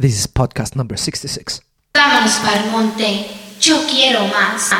[0.00, 1.60] This is podcast number 66.
[1.92, 3.26] Vámonos para el monte.
[3.60, 4.70] Yo quiero más.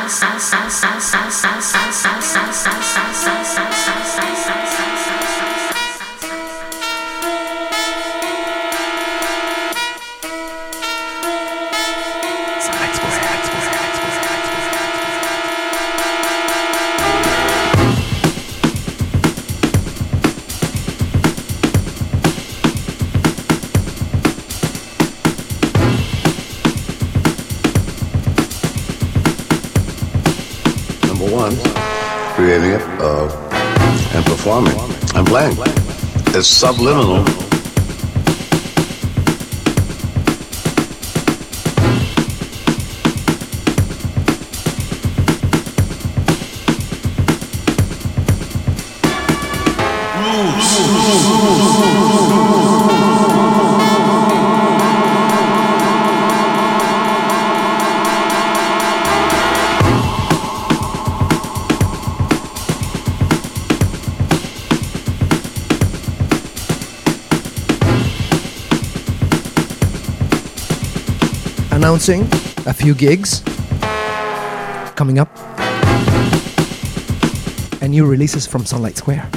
[36.39, 37.38] It's subliminal.
[72.09, 73.43] A few gigs
[74.97, 75.29] coming up
[77.83, 79.29] and new releases from Sunlight Square.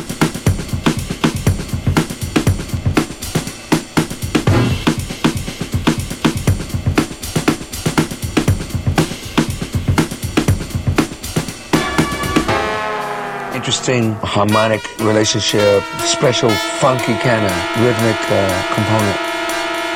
[13.53, 16.49] interesting harmonic relationship, special
[16.79, 17.51] funky kind of
[17.83, 19.19] rhythmic uh, component.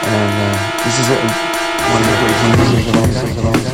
[0.03, 1.54] And uh, this is a,
[1.91, 3.64] one of the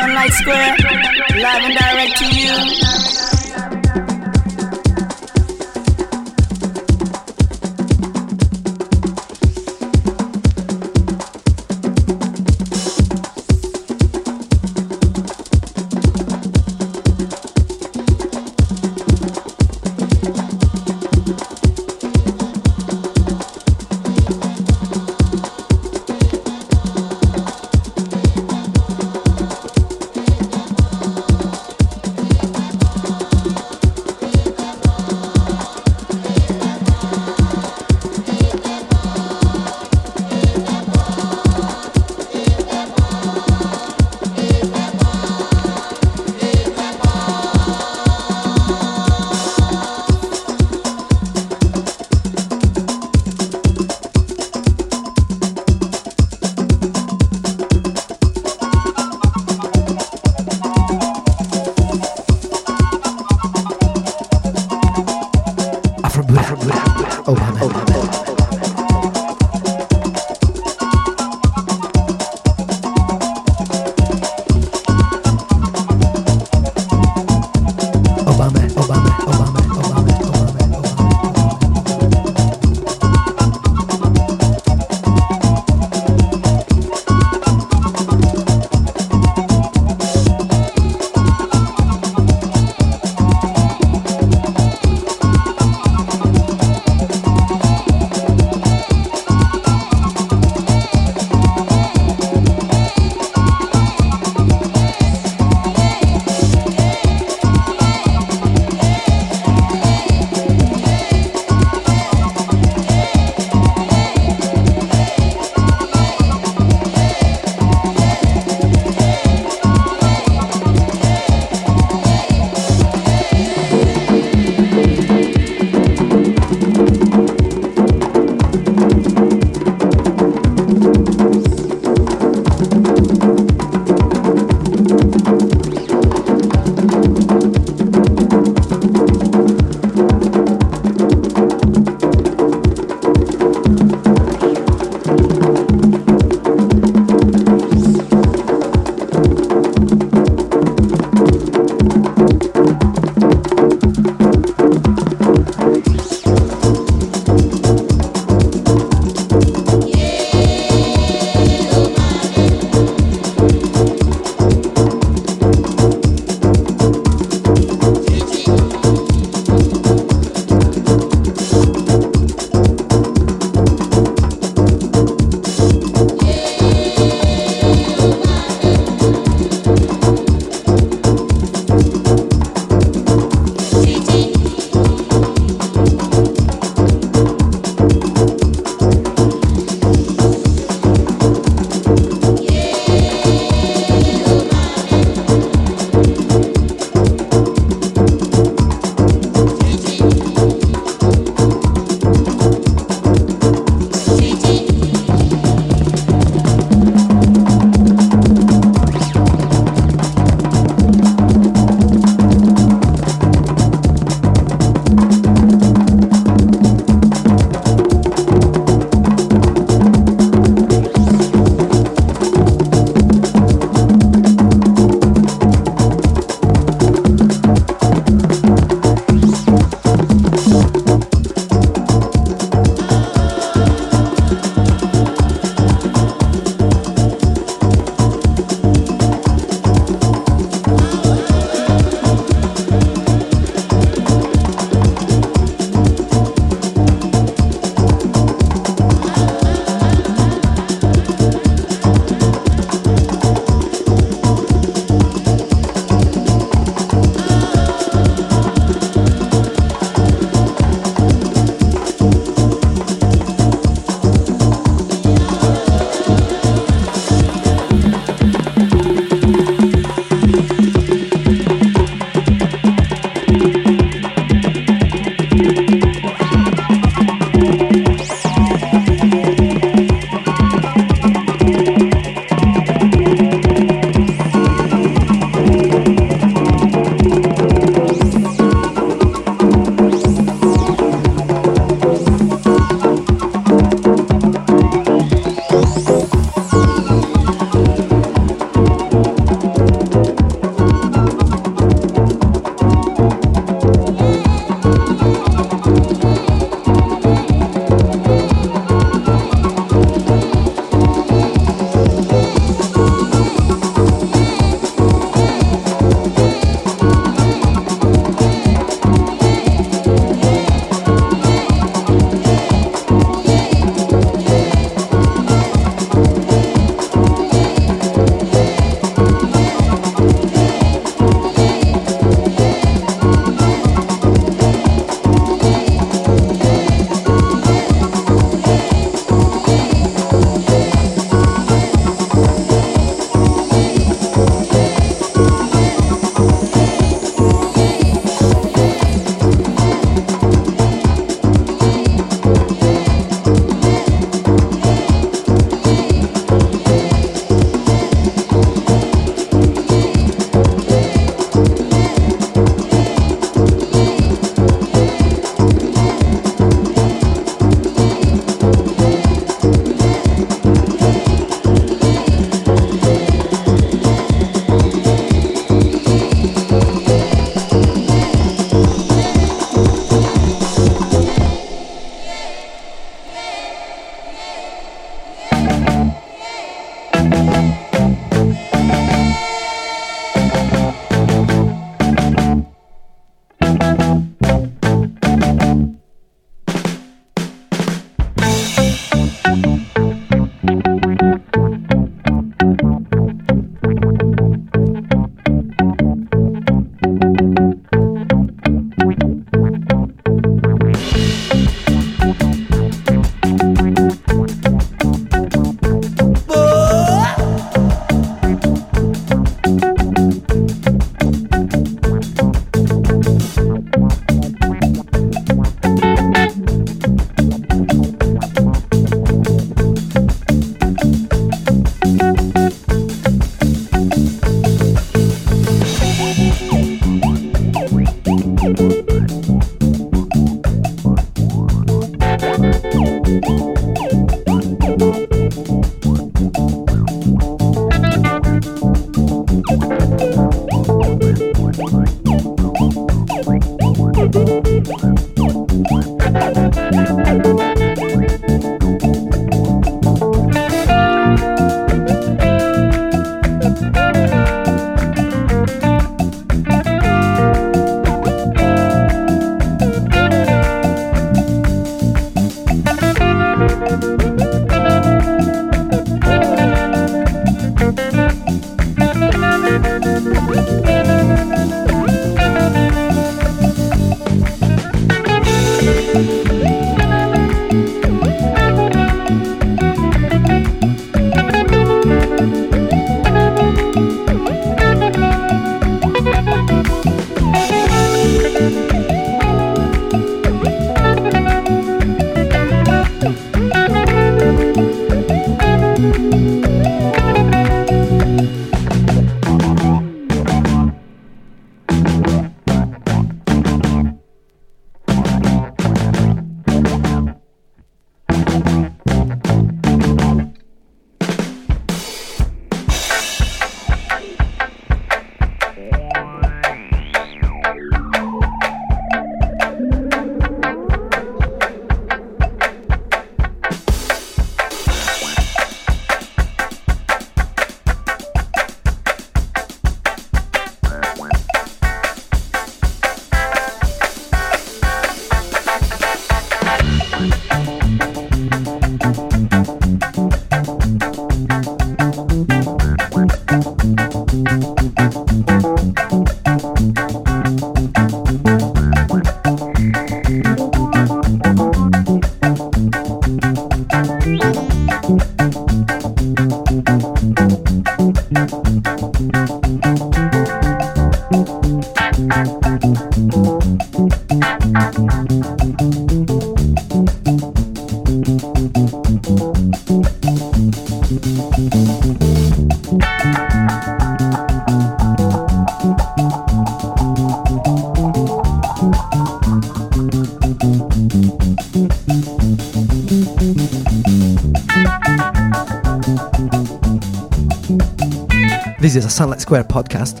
[598.96, 600.00] Sunlight Square podcast.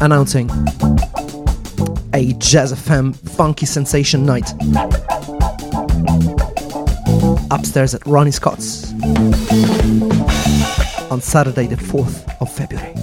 [0.00, 0.48] Announcing
[2.14, 4.48] a Jazz FM Funky Sensation night.
[7.50, 8.92] Upstairs at Ronnie Scott's
[11.10, 12.94] on Saturday, the 4th of February,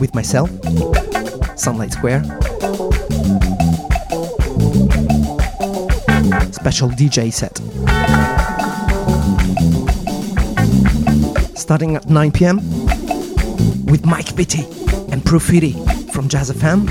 [0.00, 0.48] with myself,
[1.58, 2.22] Sunlight Square,
[6.70, 7.56] special DJ set.
[11.56, 12.56] Starting at 9 pm
[13.86, 14.64] with Mike Vitti
[15.10, 15.72] and Profiti
[16.12, 16.86] from Jazz FM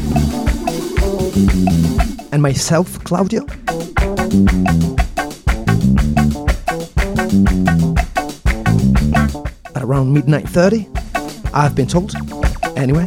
[2.32, 3.46] and myself, Claudio.
[9.76, 10.88] At around midnight 30,
[11.54, 12.16] I've been told.
[12.76, 13.06] Anyway,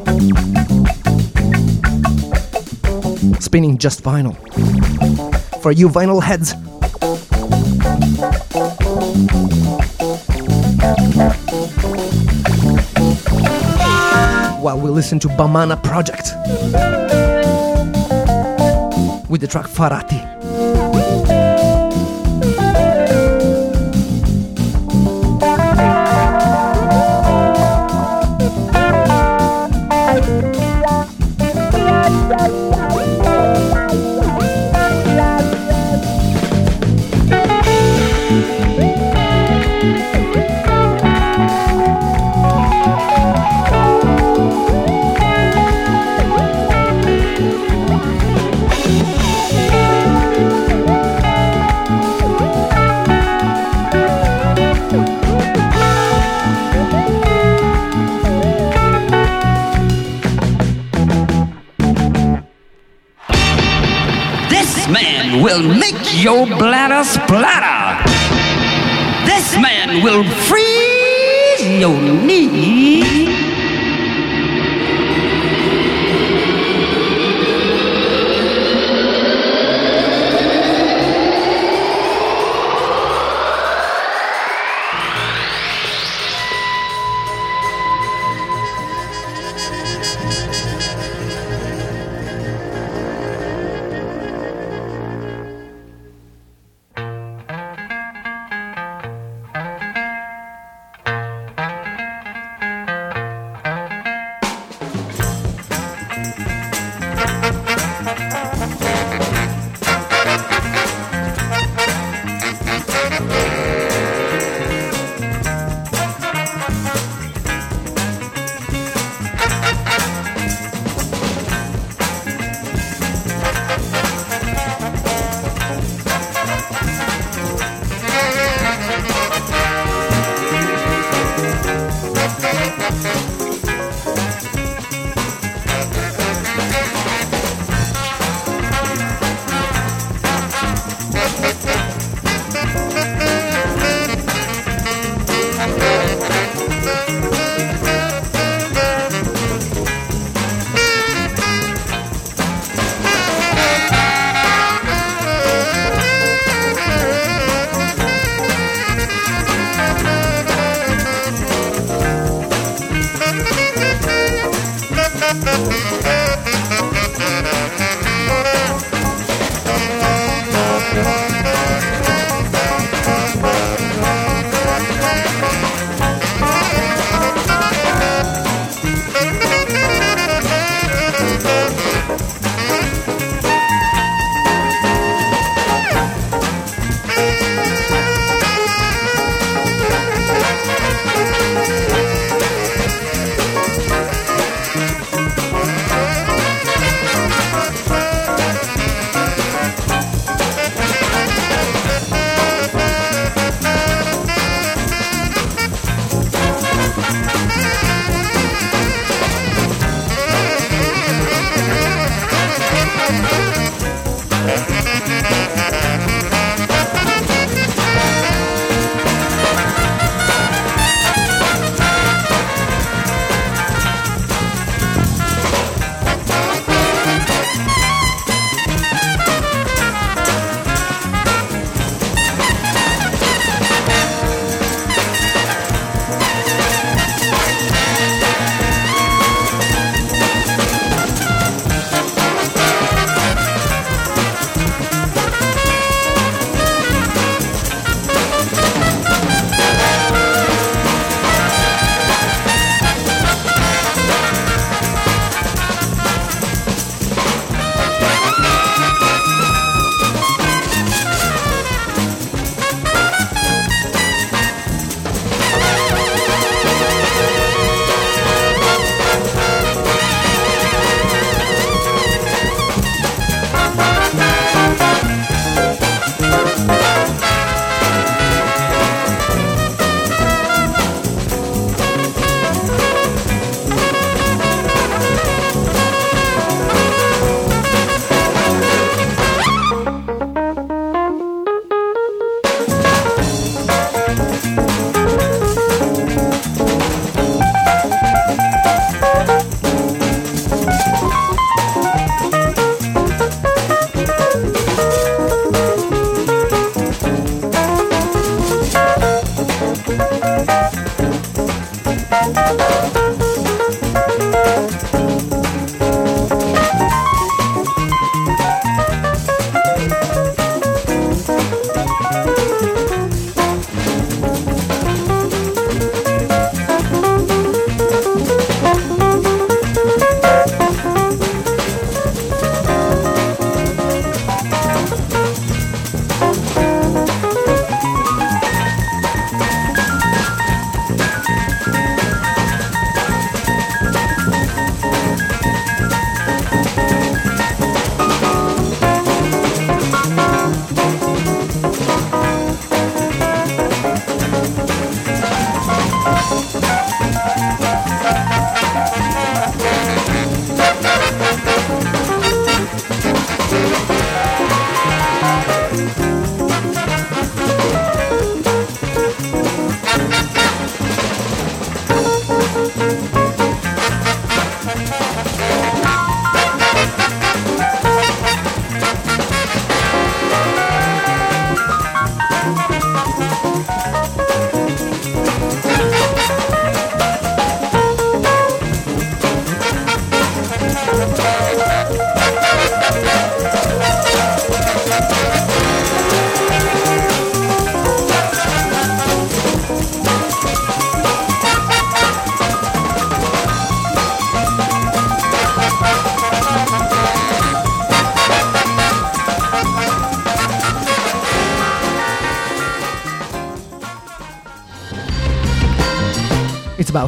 [3.40, 5.29] spinning just vinyl
[5.60, 6.54] for you vinyl heads.
[14.62, 16.34] While we listen to Bamana Project
[19.28, 20.29] with the track Farati.
[66.14, 68.04] Your bladder splatter.
[69.24, 73.39] This man will freeze your knee.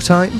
[0.05, 0.33] Time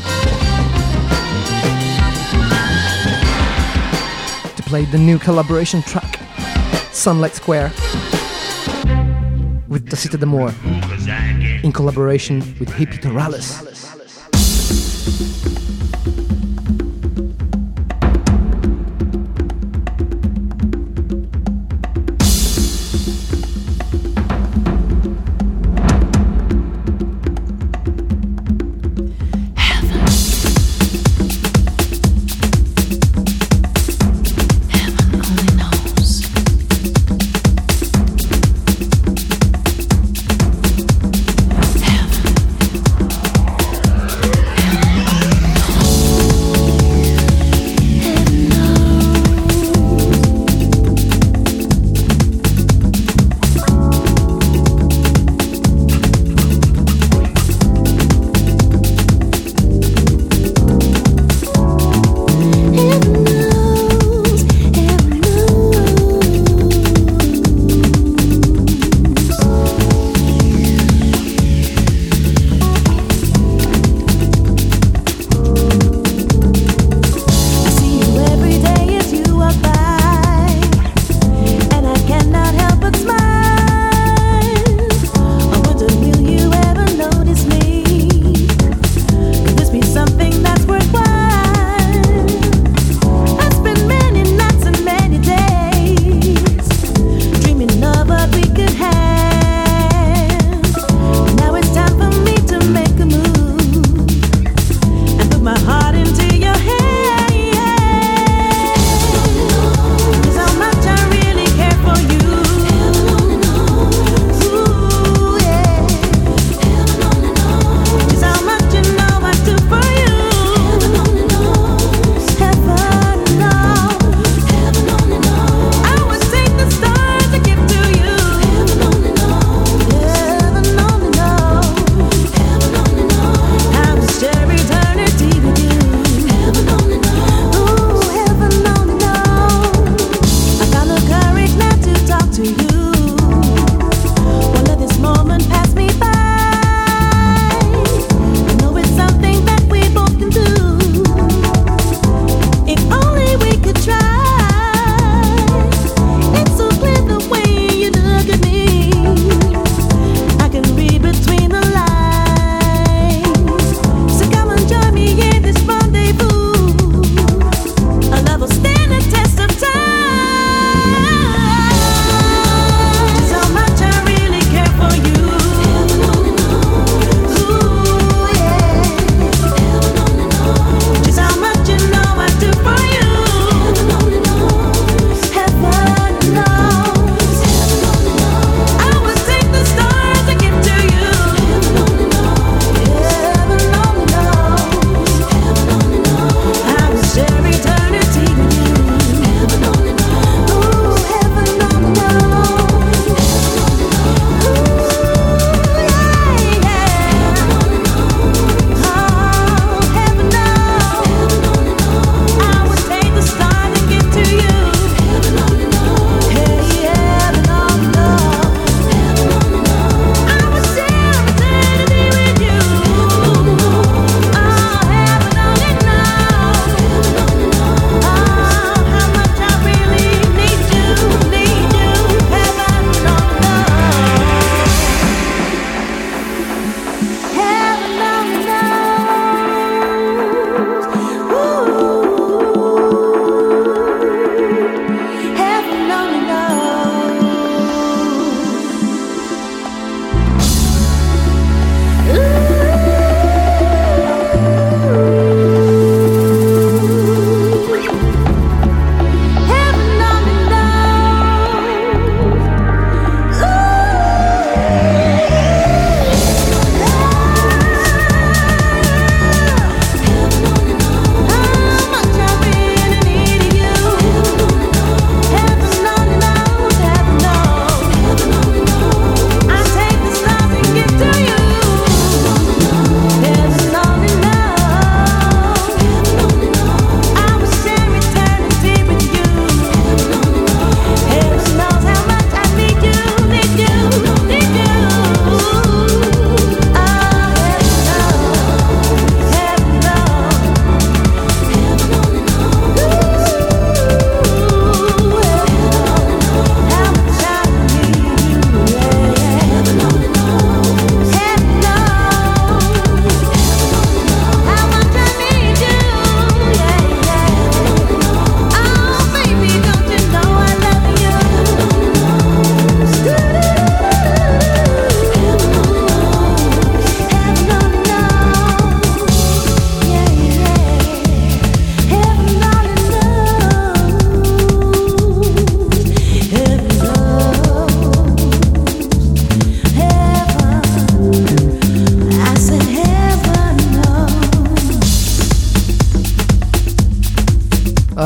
[4.57, 6.19] to play the new collaboration track,
[6.91, 7.69] Sunlight Square,
[9.69, 10.53] with Tasita D'Mour,
[11.63, 13.62] in collaboration with Hippie Torrales.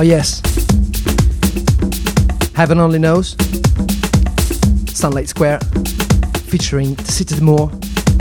[0.06, 0.40] Yes.
[2.54, 3.34] Heaven Only Knows.
[4.88, 5.58] Sunlight Square.
[6.46, 7.66] Featuring Tasita D'Mour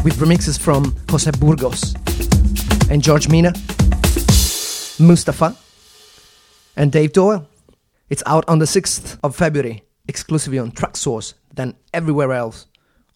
[0.04, 1.94] with remixes from Jose Burgos
[2.90, 3.54] and George Mina,
[5.00, 5.56] Mustafa,
[6.76, 7.48] and Dave Doyle.
[8.10, 12.66] It's out on the 6th of February, exclusively on Traxsource, then everywhere else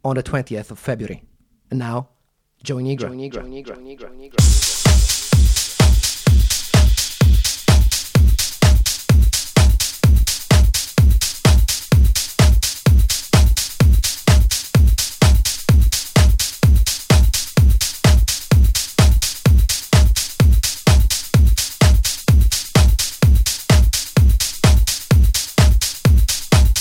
[0.06, 1.24] on the 20th of February.
[1.72, 2.10] And now,
[2.64, 3.10] Joey Negro.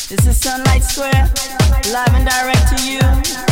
[0.08, 1.30] This is Sunlight Square,
[1.92, 3.47] live and direct to you.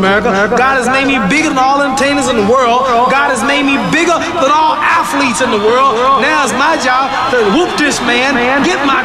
[0.00, 0.32] America.
[0.56, 2.88] God has made me bigger than all entertainers in the world.
[3.12, 6.24] God has made me bigger than all athletes in the world.
[6.24, 8.34] Now it's my job to whoop this man,
[8.64, 8.99] get my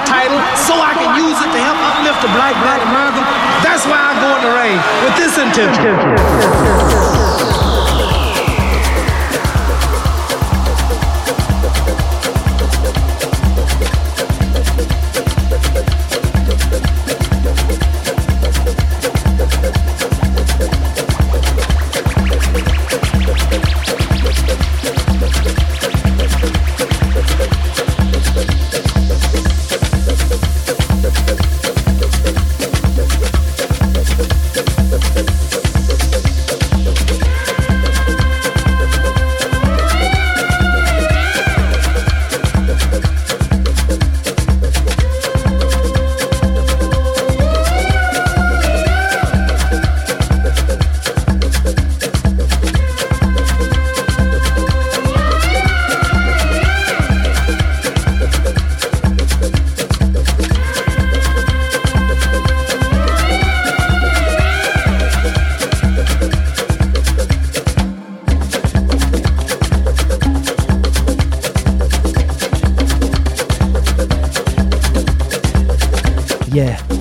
[76.56, 76.95] yeah.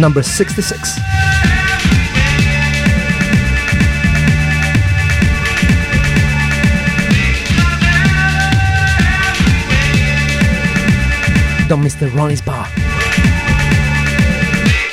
[0.00, 0.96] Number 66.
[11.68, 12.66] Don't miss the Ronnie's Bar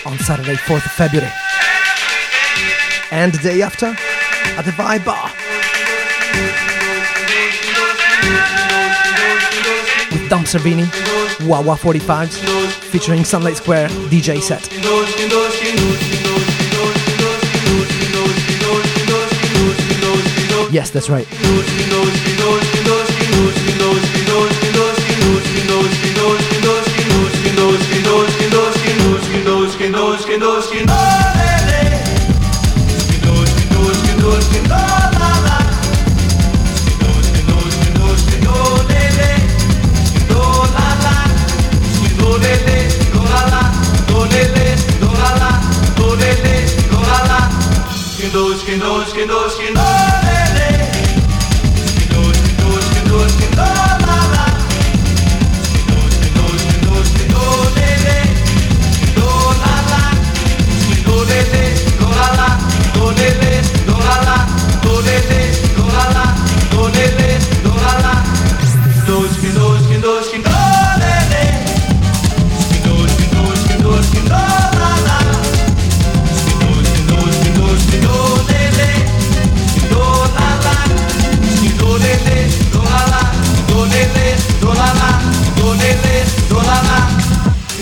[0.06, 1.32] on Saturday, 4th of February.
[3.12, 3.96] And the day after
[4.58, 5.32] at the Vibe Bar.
[10.12, 12.40] With Dom Servini, Wah Wah 45s,
[12.90, 14.68] featuring Sunlight Square DJ set.
[20.72, 21.28] Yes, that's right.
[48.38, 49.84] dois, quem dois, quem dois, quem dois,
[52.94, 53.77] quem dois, dois.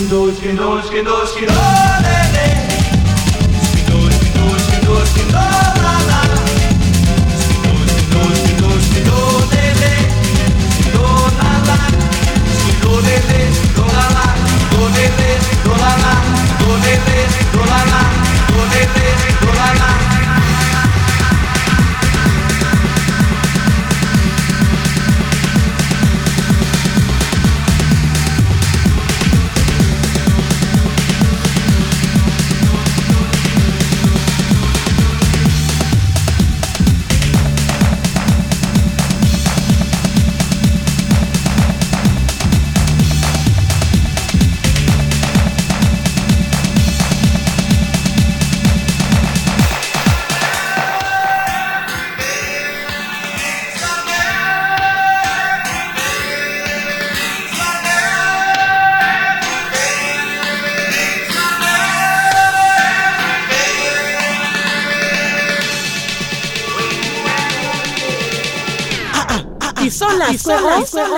[0.07, 0.39] It's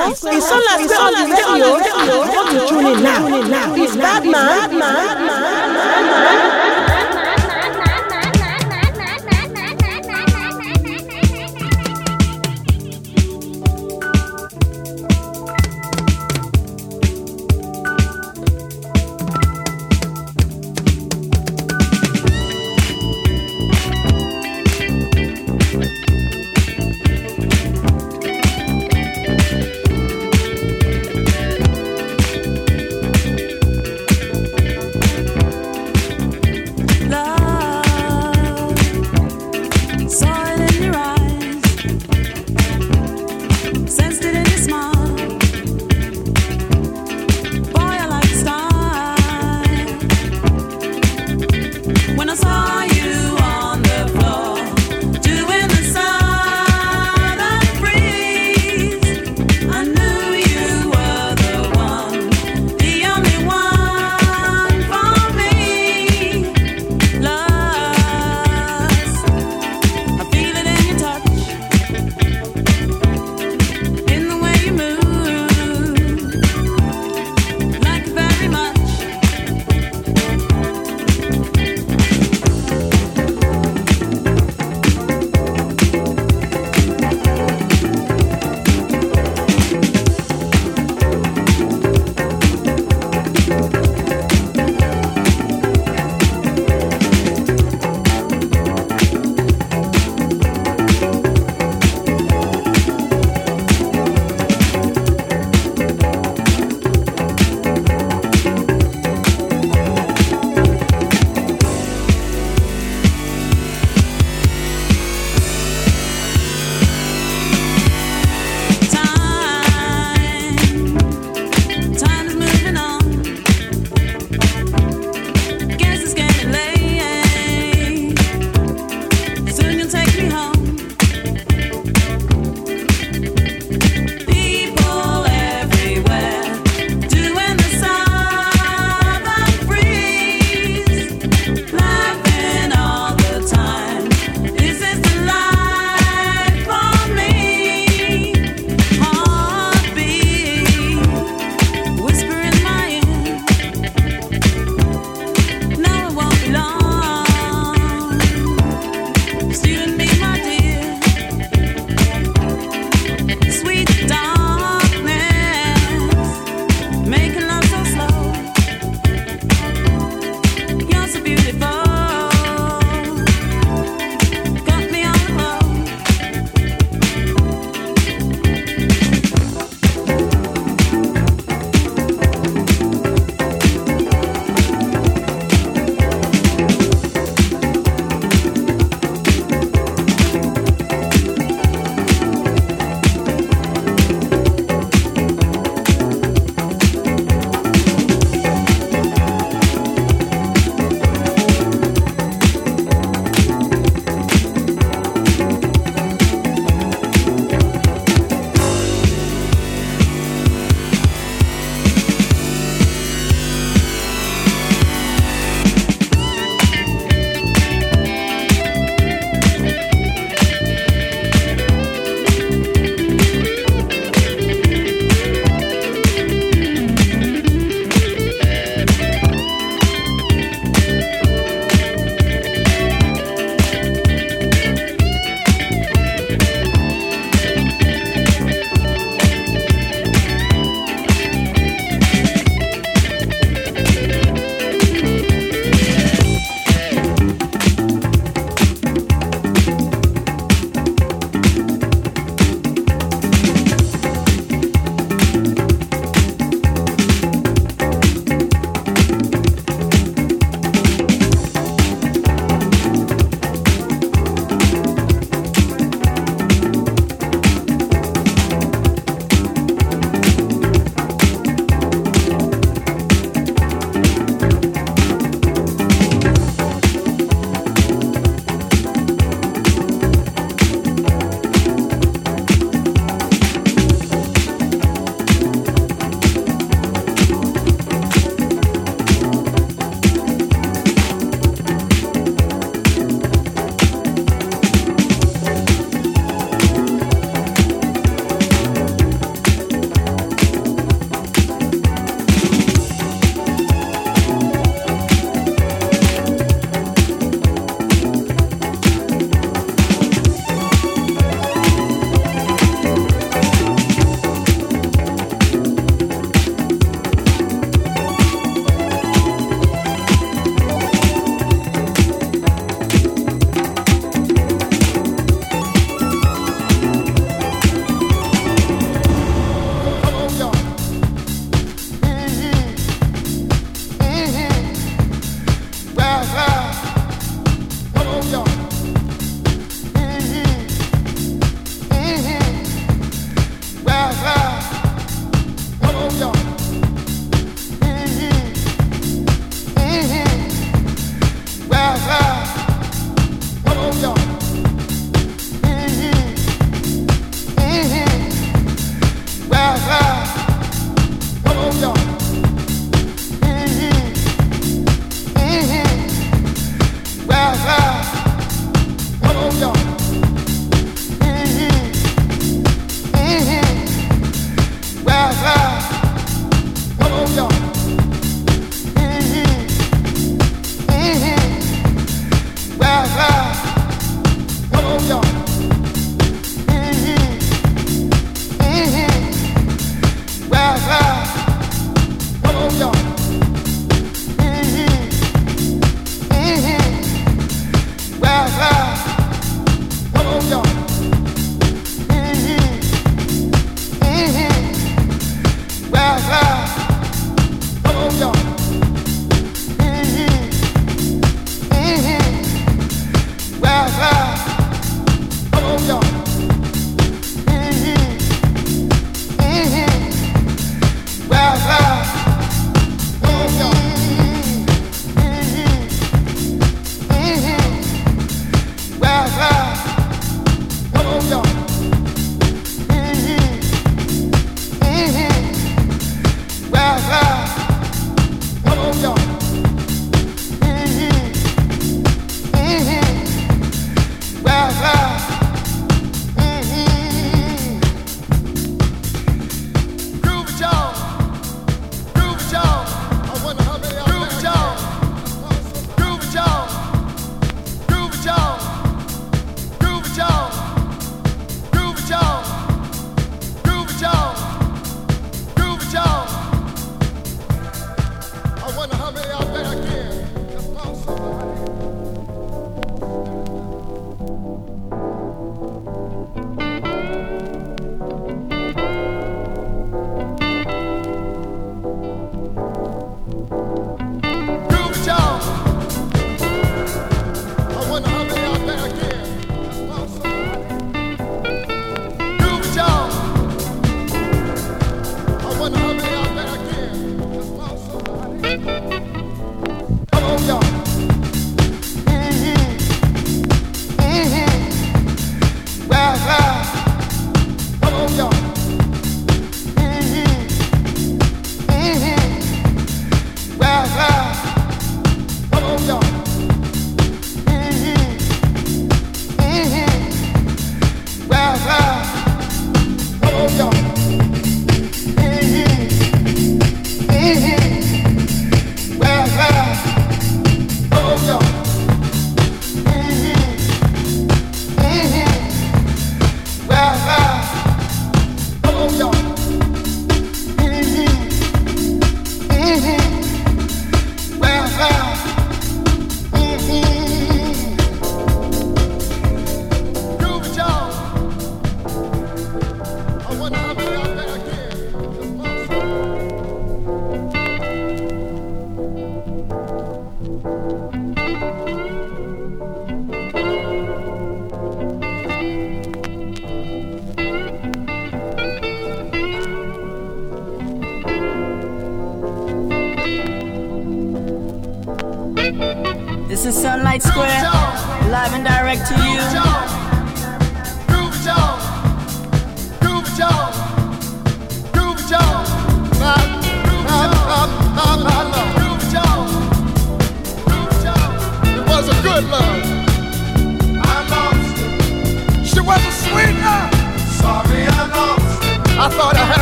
[0.07, 0.33] on.
[0.33, 2.19] It's Sunlight Square on the radio.
[2.33, 3.75] Want to tune in now?
[3.75, 5.26] It's Batman.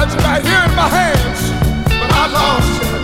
[0.05, 1.41] words that I in my hands,
[1.89, 3.01] but I lost it.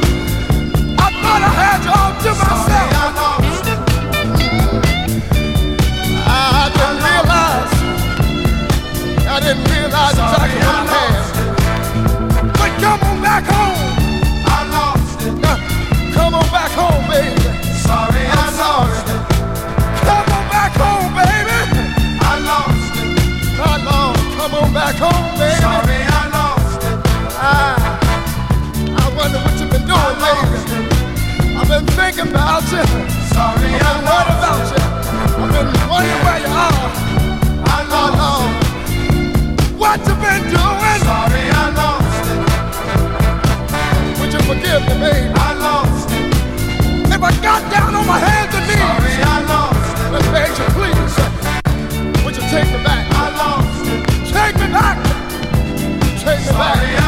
[1.00, 2.51] I thought I had you all to my
[32.72, 34.80] Sorry, I've about you.
[34.80, 36.88] I've been wondering where you are.
[37.68, 38.64] I lost.
[39.76, 41.02] What you been doing?
[41.04, 42.40] Sorry, I lost it.
[44.22, 45.36] Would you forgive me, babe?
[45.36, 46.32] I lost it.
[47.12, 48.80] If I got down on my hands and knees.
[48.80, 50.08] Sorry, I lost it.
[50.14, 51.16] Let's beg you, please.
[52.24, 53.04] Would you take me back?
[53.12, 54.00] I lost it.
[54.32, 54.96] Take me back.
[56.24, 57.01] Take me Sorry, back.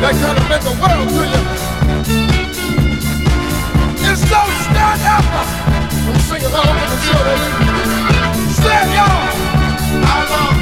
[0.00, 1.42] that meant the world to you?
[4.04, 5.24] It's so stand up.
[6.06, 7.38] I'm singing along over the children.
[8.52, 9.24] Stand y'all.
[10.04, 10.59] I love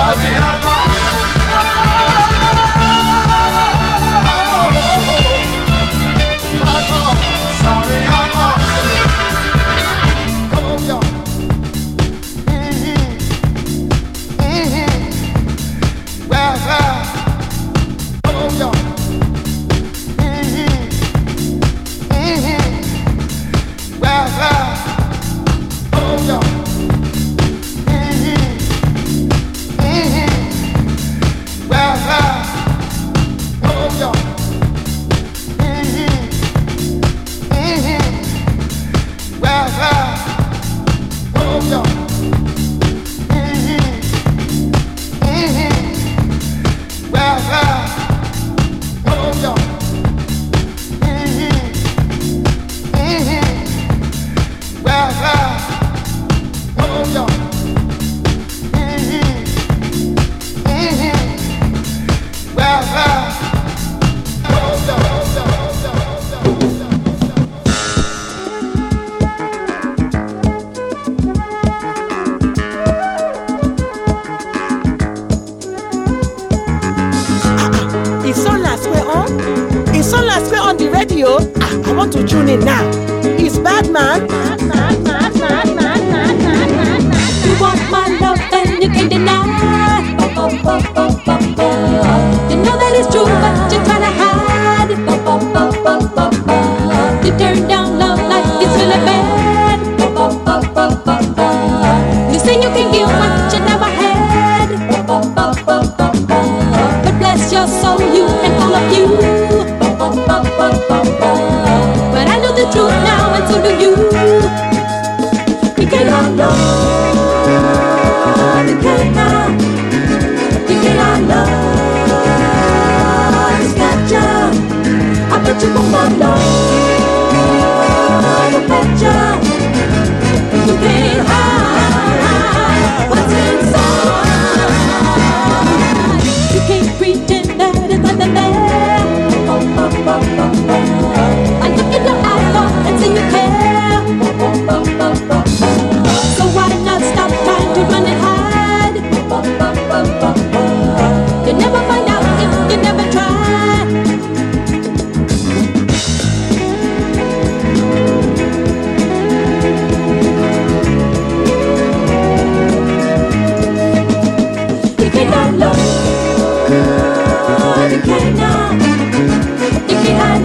[0.00, 0.89] Fazia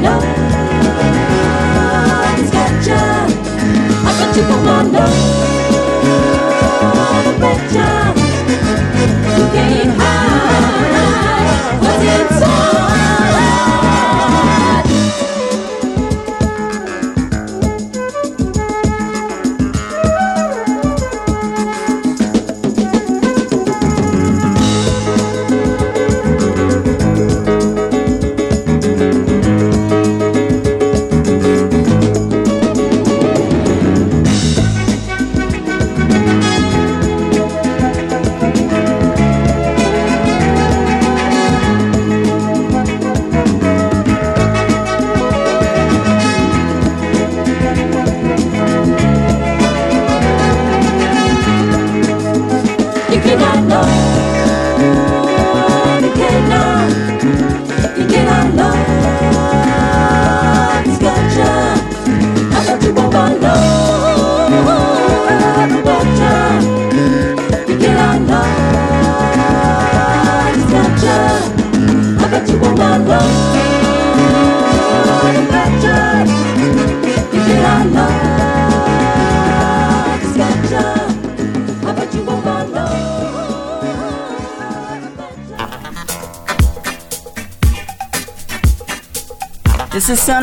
[0.05, 0.17] no
[2.25, 3.01] one's got you.
[4.05, 5.24] I got you for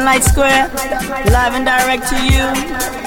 [0.03, 0.69] Sunlight Square,
[1.31, 3.02] live and direct to you.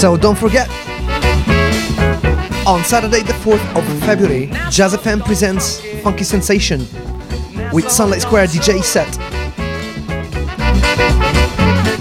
[0.00, 0.66] So don't forget,
[2.66, 6.86] on Saturday, the 4th of February, Jazz FM presents Funky Sensation
[7.70, 9.06] with Sunlight Square DJ set.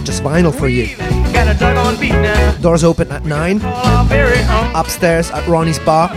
[0.05, 0.95] Just vinyl for you.
[2.61, 6.07] Doors open at 9, Oh, very own upstairs at Ronnie's Bar.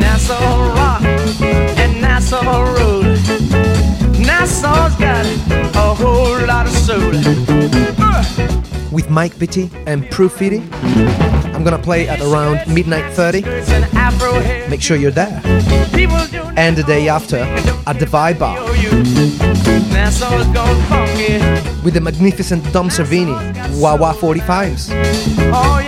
[0.00, 1.02] Nassau Rock
[1.78, 3.20] and Nassau Road.
[4.18, 5.24] Nassau's got
[5.76, 7.97] a whole lot of soda.
[8.98, 10.60] With Mike Bitty and Proof Fitty.
[11.54, 13.44] I'm gonna play at around midnight 30.
[13.44, 14.68] It's an afro hair.
[14.68, 15.40] Make sure you're there.
[16.56, 17.36] And the day after
[17.86, 18.60] at the Vibe Bar
[21.84, 23.36] with the magnificent Dom Servini,
[23.80, 24.90] Wah Wah 45s.
[25.54, 25.78] Oh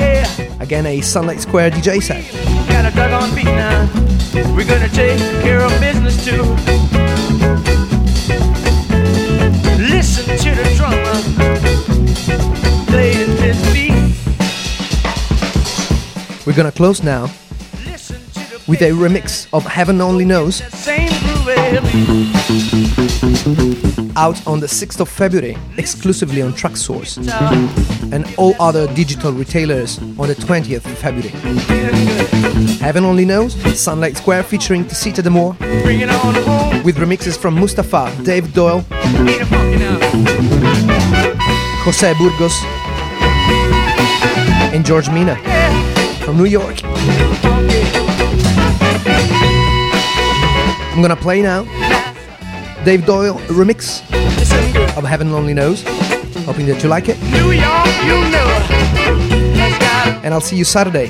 [0.61, 2.23] Again, a Sunlight Square DJ set.
[4.55, 6.45] We're gonna take care of business too.
[9.81, 10.70] Listen to the
[16.51, 17.31] We're gonna close now
[18.67, 20.61] with a remix of Heaven Only Knows
[24.17, 27.19] out on the 6th of February exclusively on Traxsource
[28.13, 31.29] and all other digital retailers on the 20th of February.
[32.79, 38.85] Heaven Only Knows, Sunlight Square featuring Bring it with remixes from Mustafa, Dave Doyle?
[41.85, 42.61] Jose Burgos,
[44.75, 45.39] and George Mina
[46.31, 46.77] from New York.
[50.93, 51.65] I'm gonna play now
[52.85, 54.01] Dave Doyle remix
[54.97, 55.83] of Heaven Only Knows.
[56.47, 57.21] Hoping that you like it.
[57.23, 58.47] New York, you know.
[60.23, 61.09] And I'll see you Saturday.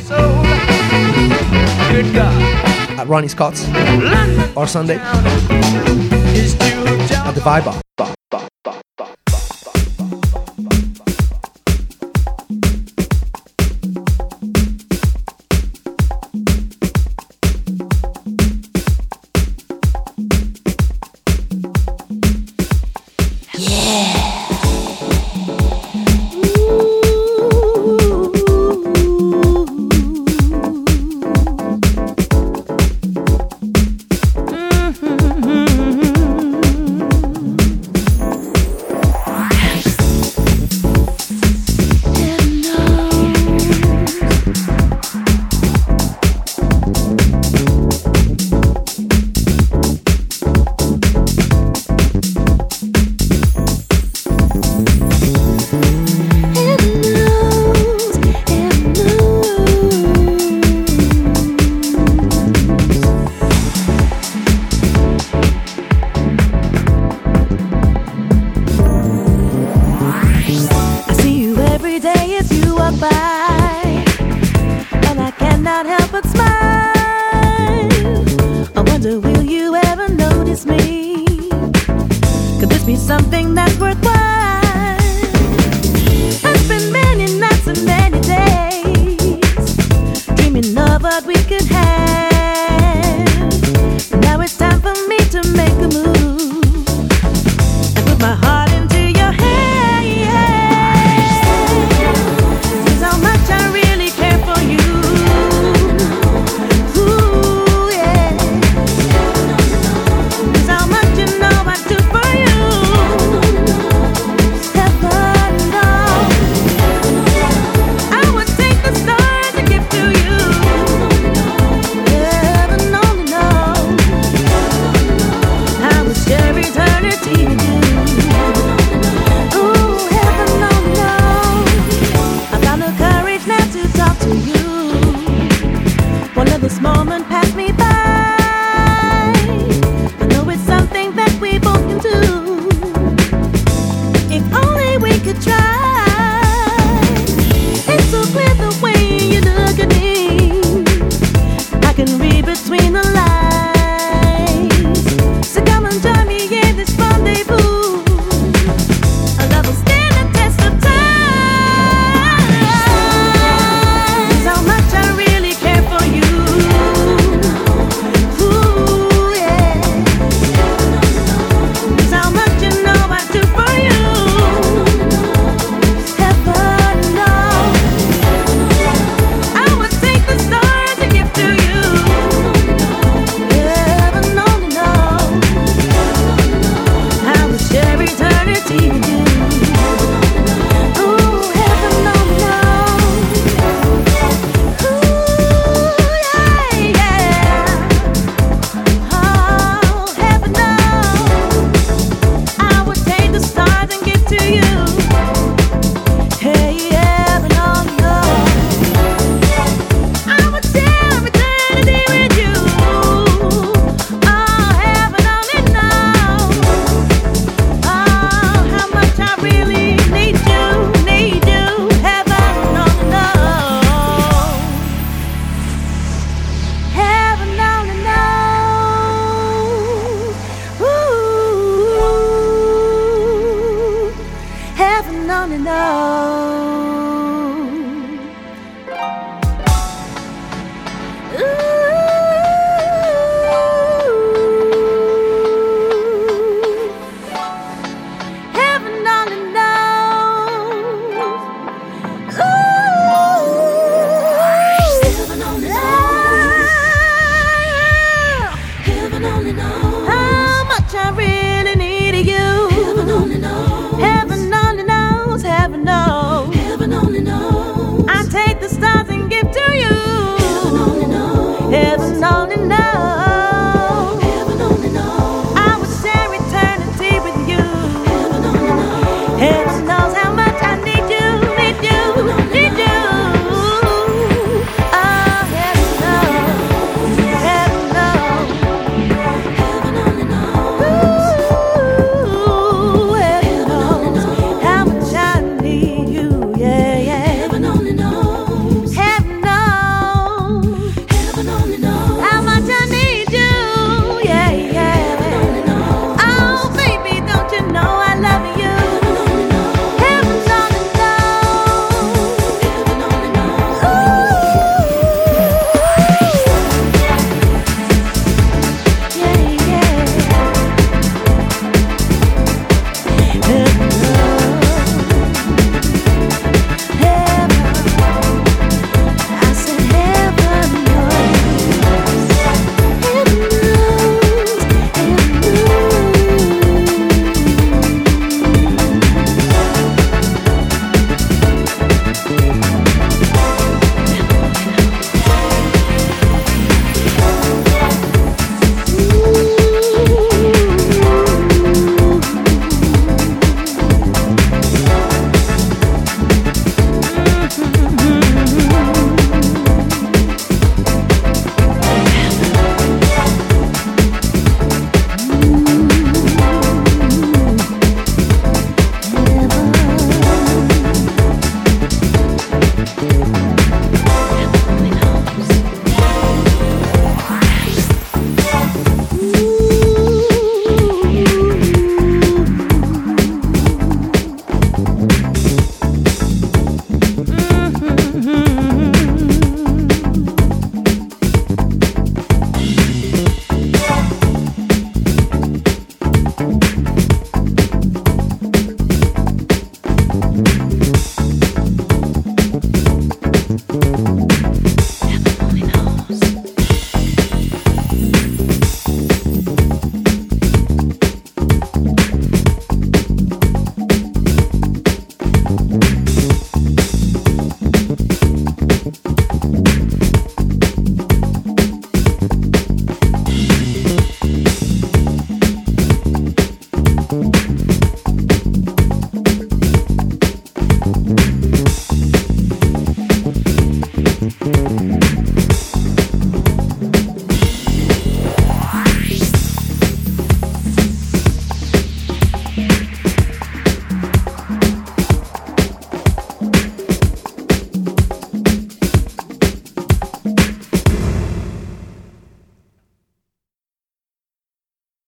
[1.92, 2.34] Good God.
[2.98, 3.68] at Ronnie Scott's
[4.56, 5.34] or Sunday at
[7.34, 7.89] the Vibe Bar.